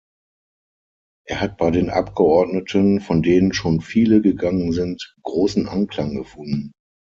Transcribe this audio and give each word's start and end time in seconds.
Er 1.27 1.41
hat 1.41 1.57
bei 1.57 1.69
den 1.69 1.91
Abgeordneten, 1.91 3.01
von 3.01 3.21
denen 3.21 3.53
schon 3.53 3.81
viele 3.81 4.23
gegangen 4.23 4.71
sind, 4.71 5.13
großen 5.21 5.69
Anklang 5.69 6.15
gefunden. 6.15 6.71